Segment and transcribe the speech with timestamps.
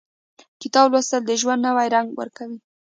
[0.61, 2.59] •کتاب لوستل، د ژوند نوی رنګ ورکوي.